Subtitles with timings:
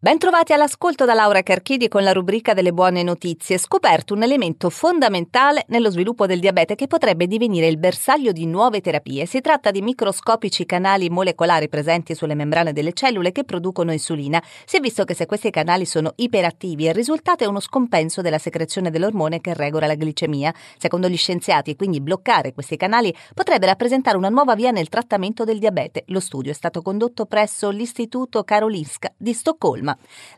[0.00, 3.58] Bentrovati all'ascolto da Laura Carchidi con la rubrica delle buone notizie.
[3.58, 8.80] Scoperto un elemento fondamentale nello sviluppo del diabete che potrebbe divenire il bersaglio di nuove
[8.80, 9.26] terapie.
[9.26, 14.40] Si tratta di microscopici canali molecolari presenti sulle membrane delle cellule che producono insulina.
[14.64, 18.38] Si è visto che se questi canali sono iperattivi il risultato è uno scompenso della
[18.38, 20.54] secrezione dell'ormone che regola la glicemia.
[20.76, 25.58] Secondo gli scienziati, quindi bloccare questi canali potrebbe rappresentare una nuova via nel trattamento del
[25.58, 26.04] diabete.
[26.06, 29.86] Lo studio è stato condotto presso l'Istituto Karolinska di Stoccolma.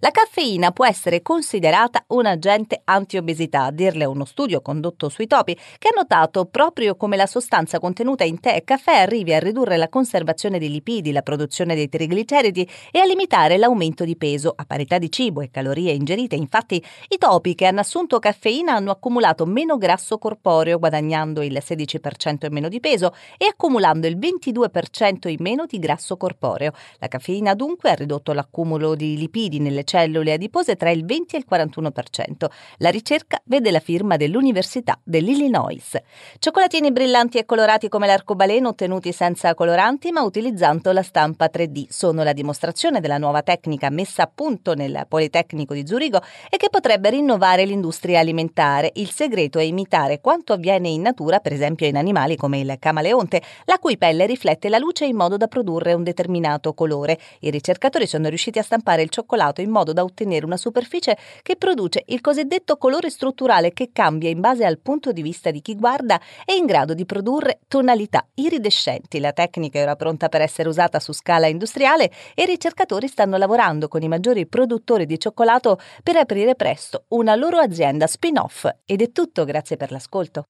[0.00, 5.56] La caffeina può essere considerata un agente antiobesità, a dirle uno studio condotto sui topi,
[5.78, 9.76] che ha notato proprio come la sostanza contenuta in tè e caffè arrivi a ridurre
[9.76, 14.64] la conservazione dei lipidi, la produzione dei trigliceridi e a limitare l'aumento di peso a
[14.64, 16.36] parità di cibo e calorie ingerite.
[16.36, 22.46] Infatti, i topi che hanno assunto caffeina hanno accumulato meno grasso corporeo, guadagnando il 16%
[22.46, 26.72] in meno di peso e accumulando il 22% in meno di grasso corporeo.
[26.98, 31.36] La caffeina dunque ha ridotto l'accumulo di lipidi lipidi nelle cellule adipose tra il 20
[31.36, 32.46] e il 41%.
[32.78, 35.96] La ricerca vede la firma dell'Università dell'Illinois.
[36.38, 42.22] Cioccolatini brillanti e colorati come l'arcobaleno ottenuti senza coloranti ma utilizzando la stampa 3D sono
[42.22, 47.10] la dimostrazione della nuova tecnica messa a punto nel Politecnico di Zurigo e che potrebbe
[47.10, 48.90] rinnovare l'industria alimentare.
[48.94, 53.42] Il segreto è imitare quanto avviene in natura, per esempio in animali come il camaleonte,
[53.64, 57.18] la cui pelle riflette la luce in modo da produrre un determinato colore.
[57.40, 61.16] I ricercatori sono riusciti a stampare il cioccolato cioccolato in modo da ottenere una superficie
[61.42, 65.60] che produce il cosiddetto colore strutturale che cambia in base al punto di vista di
[65.60, 69.20] chi guarda e in grado di produrre tonalità iridescenti.
[69.20, 73.36] La tecnica è ora pronta per essere usata su scala industriale e i ricercatori stanno
[73.36, 78.66] lavorando con i maggiori produttori di cioccolato per aprire presto una loro azienda spin-off.
[78.84, 80.46] Ed è tutto, grazie per l'ascolto.